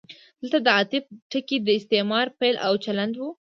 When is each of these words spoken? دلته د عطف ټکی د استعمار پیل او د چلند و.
دلته 0.39 0.57
د 0.65 0.67
عطف 0.77 1.03
ټکی 1.31 1.57
د 1.63 1.69
استعمار 1.79 2.27
پیل 2.39 2.55
او 2.65 2.73
د 2.77 2.81
چلند 2.85 3.13
و. 3.17 3.21